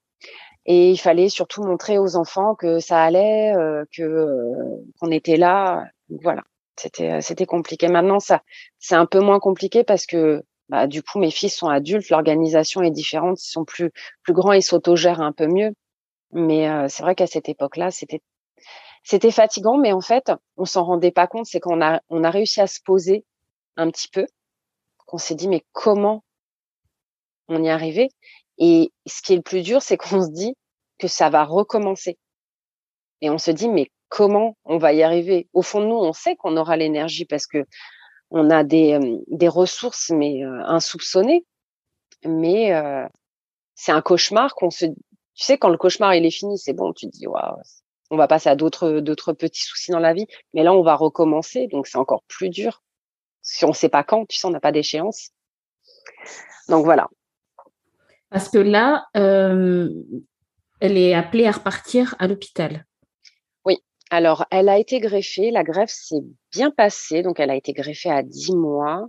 [0.67, 4.55] Et il fallait surtout montrer aux enfants que ça allait, euh, que euh,
[5.01, 5.85] qu'on était là.
[6.23, 6.43] Voilà,
[6.77, 7.89] c'était c'était compliqué.
[7.89, 8.43] Maintenant, ça
[8.79, 12.83] c'est un peu moins compliqué parce que bah, du coup mes fils sont adultes, l'organisation
[12.83, 13.91] est différente, ils sont plus
[14.23, 15.73] plus grands, ils s'autogèrent un peu mieux.
[16.33, 18.23] Mais euh, c'est vrai qu'à cette époque-là, c'était
[19.03, 21.47] c'était fatigant, mais en fait, on s'en rendait pas compte.
[21.47, 23.25] C'est qu'on a on a réussi à se poser
[23.77, 24.27] un petit peu,
[25.07, 26.25] qu'on s'est dit mais comment
[27.49, 28.09] on y arrivait
[28.59, 30.55] et ce qui est le plus dur, c'est qu'on se dit
[30.99, 32.19] que ça va recommencer.
[33.21, 35.49] Et on se dit, mais comment on va y arriver?
[35.53, 37.65] Au fond de nous, on sait qu'on aura l'énergie parce que
[38.31, 41.45] on a des, euh, des ressources, mais euh, insoupçonnées.
[42.25, 43.07] Mais euh,
[43.75, 44.87] c'est un cauchemar qu'on se.
[44.87, 46.93] Tu sais, quand le cauchemar il est fini, c'est bon.
[46.93, 47.57] Tu te dis, waouh,
[48.13, 50.27] on va passer à d'autres d'autres petits soucis dans la vie.
[50.53, 52.83] Mais là, on va recommencer, donc c'est encore plus dur.
[53.41, 55.31] Si on sait pas quand, tu sais, on n'a pas d'échéance.
[56.69, 57.09] Donc voilà.
[58.29, 59.89] Parce que là, euh,
[60.81, 62.85] elle est appelée à repartir à l'hôpital.
[63.65, 63.79] Oui.
[64.11, 65.51] Alors, elle a été greffée.
[65.51, 66.23] La greffe s'est
[66.53, 67.23] bien passée.
[67.23, 69.09] Donc, elle a été greffée à 10 mois.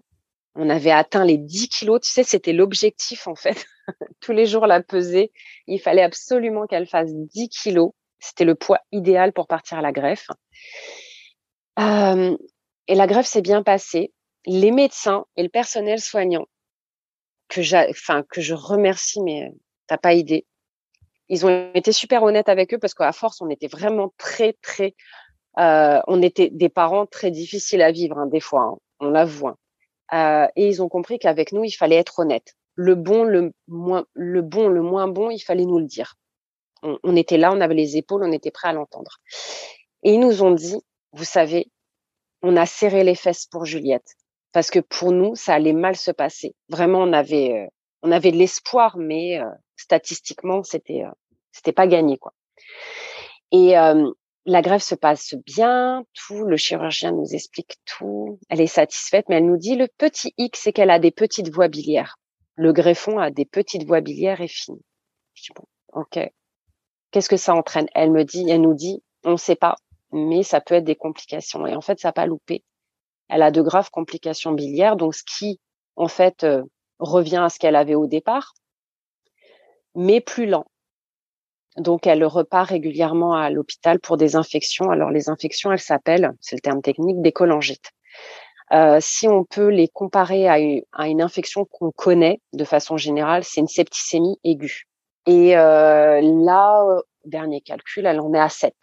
[0.56, 2.02] On avait atteint les 10 kilos.
[2.02, 3.66] Tu sais, c'était l'objectif, en fait.
[4.22, 5.32] Tous les jours, la peser.
[5.68, 7.92] Il fallait absolument qu'elle fasse 10 kilos.
[8.23, 10.27] C'était le poids idéal pour partir à la greffe.
[11.77, 12.38] Euh,
[12.88, 14.13] et la greffe s'est bien passée.
[14.45, 16.45] Les médecins et le personnel soignant
[17.49, 19.51] que enfin que je remercie, mais
[19.88, 20.45] t'as pas idée.
[21.27, 24.95] Ils ont été super honnêtes avec eux parce qu'à force, on était vraiment très très,
[25.59, 29.49] euh, on était des parents très difficiles à vivre hein, des fois, hein, on l'avoue.
[29.49, 29.57] Hein.
[30.13, 32.55] Euh, et ils ont compris qu'avec nous, il fallait être honnête.
[32.75, 36.15] Le bon, le moins bon, il fallait nous le dire.
[37.04, 39.17] On, était là, on avait les épaules, on était prêt à l'entendre.
[40.04, 40.78] Et ils nous ont dit,
[41.13, 41.72] vous savez,
[42.41, 44.15] on a serré les fesses pour Juliette
[44.54, 46.56] parce que pour nous, ça allait mal se passer.
[46.69, 47.67] Vraiment, on avait, euh,
[48.04, 51.12] on avait de l'espoir, mais euh, statistiquement, c'était, euh,
[51.52, 52.34] c'était pas gagné, quoi.
[53.52, 53.74] Et
[54.46, 56.43] la grève se passe bien, tout.
[56.43, 58.39] Le chirurgien nous explique tout.
[58.50, 61.54] Elle est satisfaite, mais elle nous dit le petit X, c'est qu'elle a des petites
[61.54, 62.17] voies biliaires.
[62.56, 64.80] Le greffon a des petites voies biliaires et fines.
[65.36, 66.32] Je dis bon, ok.
[67.13, 67.88] Qu'est-ce que ça entraîne?
[67.95, 69.76] Elle me dit, elle nous dit, on ne sait pas,
[70.12, 71.65] mais ça peut être des complications.
[71.65, 72.65] Et en fait, ça n'a pas loupé
[73.30, 75.60] elle a de graves complications biliaires, donc ce qui,
[75.95, 76.63] en fait, euh,
[76.99, 78.54] revient à ce qu'elle avait au départ,
[79.95, 80.65] mais plus lent.
[81.78, 84.91] Donc, elle repart régulièrement à l'hôpital pour des infections.
[84.91, 87.89] Alors, les infections, elles s'appellent, c'est le terme technique, des cholangites.
[88.71, 92.97] Euh, si on peut les comparer à une, à une infection qu'on connaît de façon
[92.97, 94.88] générale, c'est une septicémie aiguë.
[95.25, 98.75] Et euh, là, dernier calcul, elle en est à 7.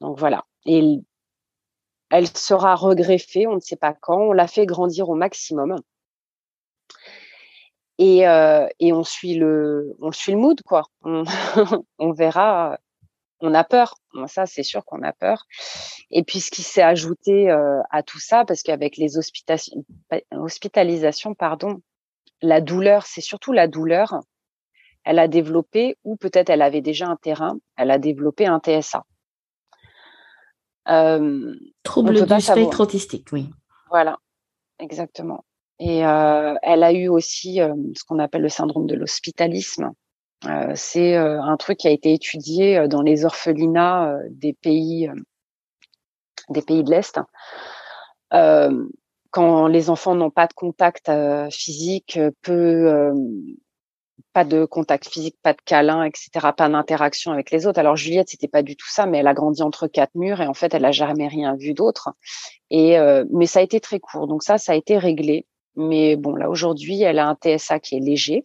[0.00, 0.44] Donc voilà.
[0.66, 1.00] Et
[2.10, 4.18] elle sera regreffée, on ne sait pas quand.
[4.18, 5.76] On l'a fait grandir au maximum.
[7.98, 10.82] Et, euh, et on suit le, on suit le mood, quoi.
[11.02, 11.24] On,
[11.98, 12.78] on verra.
[13.40, 13.96] On a peur.
[14.28, 15.46] ça, c'est sûr qu'on a peur.
[16.10, 19.18] Et puis, ce qui s'est ajouté euh, à tout ça, parce qu'avec les
[20.32, 21.82] hospitalisations, pardon,
[22.42, 24.20] la douleur, c'est surtout la douleur.
[25.04, 29.04] Elle a développé, ou peut-être elle avait déjà un terrain, elle a développé un TSA.
[30.88, 33.48] Euh, Trouble du spectre autistique, oui.
[33.90, 34.18] Voilà,
[34.78, 35.44] exactement.
[35.78, 39.92] Et euh, elle a eu aussi euh, ce qu'on appelle le syndrome de l'hospitalisme.
[40.74, 45.10] C'est un truc qui a été étudié dans les orphelinats des pays
[46.50, 47.18] des pays de l'Est.
[49.36, 51.12] Quand les enfants n'ont pas de contact
[51.50, 53.12] physique, peu
[54.32, 57.78] pas de contact physique, pas de câlin, etc., pas d'interaction avec les autres.
[57.78, 60.46] Alors Juliette, c'était pas du tout ça, mais elle a grandi entre quatre murs et
[60.46, 62.14] en fait, elle a jamais rien vu d'autre.
[62.70, 65.46] Et euh, mais ça a été très court, donc ça, ça a été réglé.
[65.74, 68.42] Mais bon, là aujourd'hui, elle a un TSA qui est léger,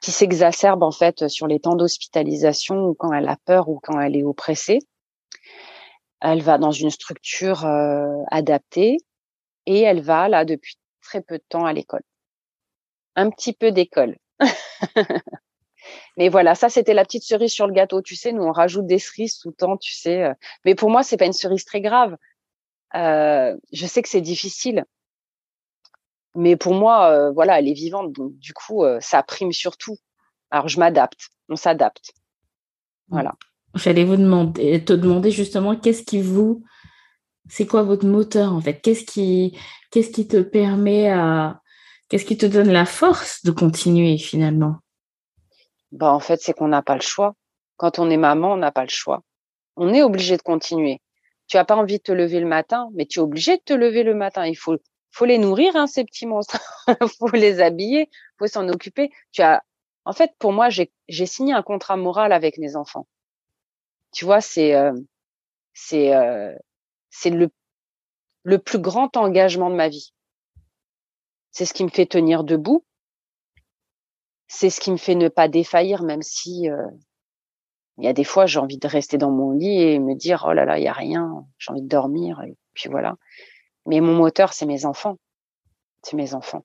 [0.00, 4.00] qui s'exacerbe en fait sur les temps d'hospitalisation ou quand elle a peur ou quand
[4.00, 4.78] elle est oppressée.
[6.22, 7.66] Elle va dans une structure
[8.30, 8.96] adaptée
[9.66, 12.02] et elle va là depuis très peu de temps à l'école.
[13.14, 14.16] Un petit peu d'école.
[16.16, 18.02] Mais voilà, ça c'était la petite cerise sur le gâteau.
[18.02, 20.32] Tu sais, nous on rajoute des cerises tout le temps, tu sais.
[20.64, 22.16] Mais pour moi, c'est pas une cerise très grave.
[22.94, 24.84] Euh, je sais que c'est difficile,
[26.36, 29.96] mais pour moi, euh, voilà, elle est vivante, donc du coup, euh, ça prime surtout.
[30.50, 32.12] Alors je m'adapte, on s'adapte.
[33.08, 33.34] Voilà.
[33.74, 36.62] J'allais vous demander, te demander justement, qu'est-ce qui vous,
[37.48, 38.80] c'est quoi votre moteur en fait?
[38.80, 39.58] Qu'est-ce qui,
[39.90, 41.60] qu'est-ce qui te permet à,
[42.08, 44.76] qu'est-ce qui te donne la force de continuer finalement?
[45.92, 47.34] Bah en fait, c'est qu'on n'a pas le choix.
[47.76, 49.22] Quand on est maman, on n'a pas le choix.
[49.76, 51.00] On est obligé de continuer.
[51.48, 53.72] Tu as pas envie de te lever le matin, mais tu es obligé de te
[53.72, 54.46] lever le matin.
[54.46, 54.76] Il faut,
[55.10, 56.58] faut les nourrir, hein, ces petits monstres.
[57.18, 59.10] faut les habiller, faut s'en occuper.
[59.32, 59.62] Tu as,
[60.04, 63.06] en fait, pour moi, j'ai, j'ai signé un contrat moral avec mes enfants.
[64.12, 64.92] Tu vois, c'est, euh,
[65.74, 66.54] c'est, euh,
[67.18, 67.48] c'est le,
[68.42, 70.12] le plus grand engagement de ma vie.
[71.50, 72.84] C'est ce qui me fait tenir debout.
[74.48, 76.86] C'est ce qui me fait ne pas défaillir, même si euh,
[77.98, 80.44] il y a des fois, j'ai envie de rester dans mon lit et me dire,
[80.46, 83.16] oh là là, il y a rien, j'ai envie de dormir, et puis voilà.
[83.86, 85.16] Mais mon moteur, c'est mes enfants.
[86.02, 86.64] C'est mes enfants.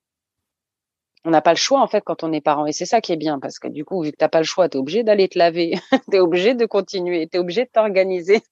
[1.23, 2.65] On n'a pas le choix, en fait, quand on est parent.
[2.65, 4.45] Et c'est ça qui est bien, parce que du coup, vu que t'as pas le
[4.45, 5.75] choix, tu es obligé d'aller te laver,
[6.11, 8.43] tu es obligé de continuer, tu es obligé de t'organiser.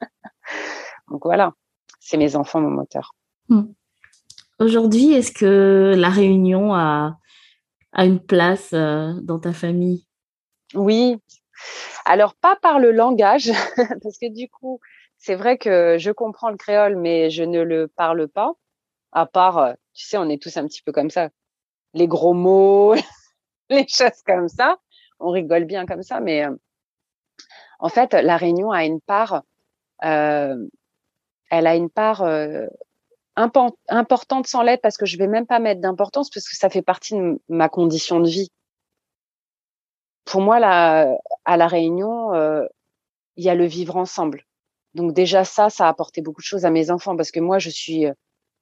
[1.10, 1.52] Donc voilà,
[2.00, 3.14] c'est mes enfants, mon moteur.
[3.48, 3.72] Hmm.
[4.58, 7.18] Aujourd'hui, est-ce que la réunion a,
[7.92, 10.06] a une place euh, dans ta famille?
[10.74, 11.18] Oui,
[12.04, 13.50] alors, pas par le langage,
[14.02, 14.80] parce que du coup,
[15.18, 18.52] c'est vrai que je comprends le créole, mais je ne le parle pas,
[19.12, 21.30] à part, euh, tu sais, on est tous un petit peu comme ça.
[21.94, 22.94] Les gros mots,
[23.70, 24.76] les choses comme ça.
[25.18, 26.54] On rigole bien comme ça, mais euh,
[27.80, 29.42] en fait, la Réunion a une part,
[30.04, 30.56] euh,
[31.50, 32.24] elle a une part
[33.36, 36.82] importante sans l'être parce que je vais même pas mettre d'importance parce que ça fait
[36.82, 38.50] partie de ma condition de vie
[40.26, 42.66] pour moi, là, à la Réunion, euh,
[43.36, 44.44] il y a le vivre ensemble.
[44.94, 47.58] Donc déjà ça, ça a apporté beaucoup de choses à mes enfants parce que moi,
[47.58, 48.12] je suis, euh,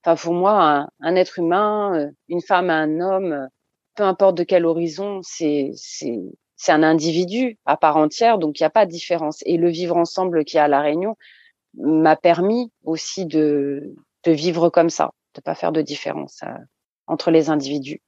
[0.05, 3.49] enfin pour moi, un, être humain, euh, une femme, un homme,
[3.97, 6.21] peu importe de quel horizon, c'est c'est
[6.57, 9.43] c'est un individu à part entière, donc il n'y a pas de différence.
[9.47, 11.17] Et le vivre ensemble qui a à la Réunion
[11.79, 16.43] m'a permis aussi de de vivre comme ça, de pas faire de différence
[17.07, 18.01] entre les individus.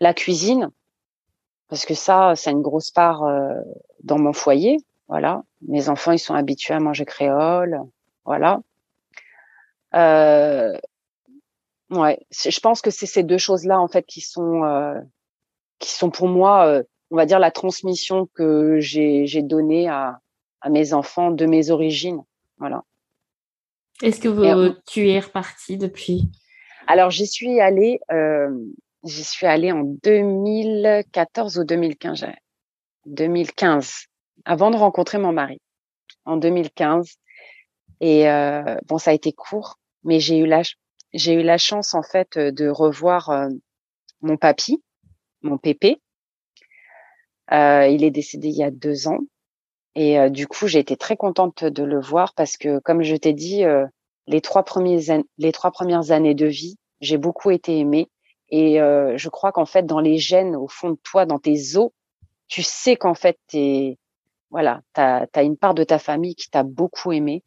[0.00, 0.70] La cuisine,
[1.68, 3.54] parce que ça, c'est une grosse part euh,
[4.02, 4.78] dans mon foyer.
[5.08, 7.80] Voilà, mes enfants, ils sont habitués à manger créole.
[8.24, 8.60] Voilà.
[9.94, 10.76] Euh,
[11.90, 15.00] ouais, je pense que c'est ces deux choses-là en fait qui sont euh,
[15.78, 20.20] qui sont pour moi, euh, on va dire, la transmission que j'ai j'ai donnée à
[20.60, 22.22] à mes enfants de mes origines.
[22.60, 22.84] Voilà.
[24.02, 26.30] Est-ce que vous, tu es reparti depuis?
[26.86, 28.00] Alors j'y suis allée.
[28.12, 28.48] Euh,
[29.02, 32.26] J'y suis allée en 2014 ou 2015.
[33.06, 34.06] 2015,
[34.44, 35.58] avant de rencontrer mon mari.
[36.26, 37.16] En 2015.
[38.00, 40.62] Et euh, bon, ça a été court, mais j'ai eu la
[41.12, 43.48] j'ai eu la chance en fait de revoir euh,
[44.20, 44.82] mon papy,
[45.42, 46.00] mon pépé.
[47.52, 49.20] Euh, il est décédé il y a deux ans.
[49.94, 53.16] Et euh, du coup, j'ai été très contente de le voir parce que, comme je
[53.16, 53.86] t'ai dit, euh,
[54.26, 55.00] les trois premiers
[55.38, 58.08] les trois premières années de vie, j'ai beaucoup été aimée.
[58.50, 61.76] Et euh, je crois qu'en fait, dans les gènes, au fond de toi, dans tes
[61.76, 61.90] os,
[62.48, 63.98] tu sais qu'en fait, t'es,
[64.50, 67.44] voilà, t'as as une part de ta famille qui t'a beaucoup aimé.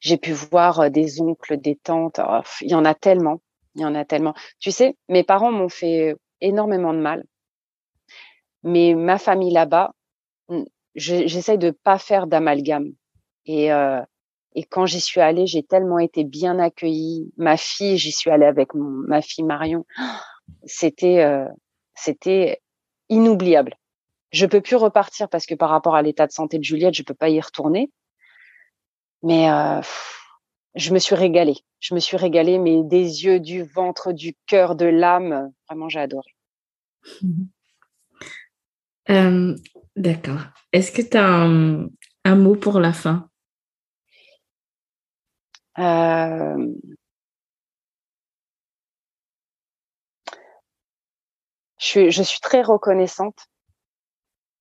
[0.00, 2.20] J'ai pu voir des oncles, des tantes.
[2.22, 3.40] Oh, il y en a tellement.
[3.74, 4.34] Il y en a tellement.
[4.60, 7.24] Tu sais, mes parents m'ont fait énormément de mal.
[8.62, 9.92] Mais ma famille là-bas,
[10.94, 12.92] j'essaye de pas faire d'amalgame.
[13.46, 14.00] Et euh,
[14.54, 17.32] et quand j'y suis allée, j'ai tellement été bien accueillie.
[17.36, 19.84] Ma fille, j'y suis allée avec ma fille Marion.
[20.64, 21.44] C'était, euh,
[21.94, 22.62] c'était
[23.10, 23.76] inoubliable.
[24.32, 27.02] Je peux plus repartir parce que par rapport à l'état de santé de Juliette, je
[27.02, 27.92] peux pas y retourner.
[29.22, 29.82] Mais euh,
[30.74, 31.58] je me suis régalée.
[31.80, 35.52] Je me suis régalée, mais des yeux, du ventre, du cœur, de l'âme.
[35.68, 36.34] Vraiment, j'ai adoré.
[39.10, 39.56] Euh,
[39.98, 40.40] d'accord.
[40.72, 43.28] Est-ce que tu as un, mot pour la fin?
[45.78, 46.74] Euh,
[51.78, 53.46] je, suis, très reconnaissante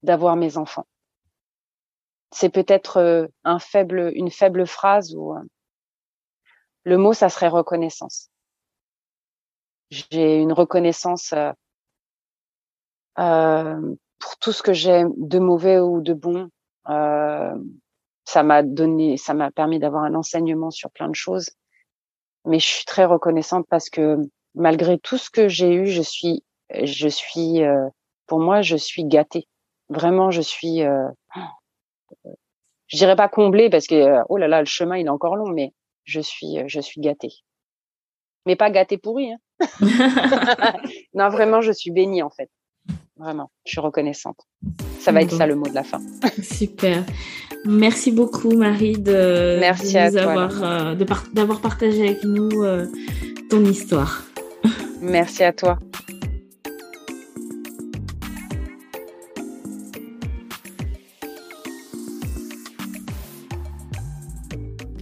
[0.04, 0.88] d'avoir mes enfants.
[2.32, 3.28] C'est peut-être euh,
[4.14, 5.42] une faible phrase ou euh,
[6.84, 8.30] le mot, ça serait reconnaissance.
[9.90, 11.34] J'ai une reconnaissance
[14.20, 16.49] pour tout ce que j'ai de mauvais ou de bon.
[16.89, 17.55] Euh,
[18.26, 21.49] ça m'a donné, ça m'a permis d'avoir un enseignement sur plein de choses.
[22.45, 24.18] Mais je suis très reconnaissante parce que
[24.53, 26.43] malgré tout ce que j'ai eu, je suis,
[26.84, 27.88] je suis, euh,
[28.26, 29.47] pour moi, je suis gâtée.
[29.89, 31.07] Vraiment, je suis, euh,
[32.88, 35.36] je dirais pas comblée parce que euh, oh là là, le chemin il est encore
[35.36, 37.32] long, mais je suis, je suis gâtée.
[38.45, 39.32] Mais pas gâtée pourrie.
[39.32, 39.39] Hein.
[41.13, 42.49] non, vraiment, je suis bénie en fait.
[43.18, 44.38] Vraiment, je suis reconnaissante.
[45.00, 46.00] Ça va être ça le mot de la fin.
[46.44, 47.04] Super.
[47.66, 50.96] Merci beaucoup Marie de, Merci avoir,
[51.34, 52.50] d'avoir partagé avec nous
[53.50, 54.24] ton histoire.
[55.02, 55.80] Merci à toi.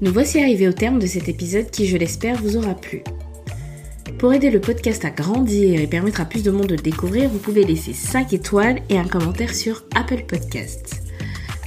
[0.02, 3.02] Nous voici arrivés au terme de cet épisode qui, je l'espère, vous aura plu.
[4.18, 7.30] Pour aider le podcast à grandir et permettre à plus de monde de le découvrir,
[7.30, 11.01] vous pouvez laisser 5 étoiles et un commentaire sur Apple Podcasts.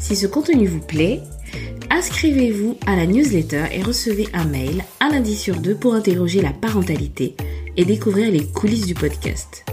[0.00, 1.20] Si ce contenu vous plaît,
[1.90, 6.54] inscrivez-vous à la newsletter et recevez un mail un lundi sur deux pour interroger la
[6.54, 7.36] parentalité
[7.76, 9.66] et découvrir les coulisses du podcast.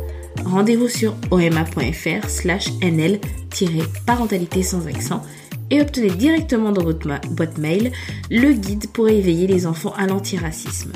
[0.44, 5.24] Rendez-vous sur oma.fr slash nl-parentalité sans accent
[5.72, 7.94] et obtenez directement dans votre boîte mail
[8.30, 10.92] le guide pour éveiller les enfants à l'antiracisme.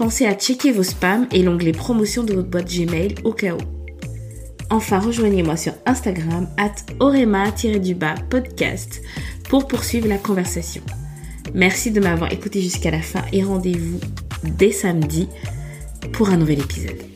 [0.00, 3.58] Pensez à checker vos spams et l'onglet promotion de votre boîte Gmail au cas où.
[4.70, 9.02] Enfin, rejoignez-moi sur Instagram at orema-podcast
[9.50, 10.80] pour poursuivre la conversation.
[11.52, 14.00] Merci de m'avoir écouté jusqu'à la fin et rendez-vous
[14.56, 15.28] dès samedi
[16.12, 17.09] pour un nouvel épisode.